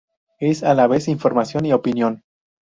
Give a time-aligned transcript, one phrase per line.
[0.39, 2.23] Es a la vez información y opinión.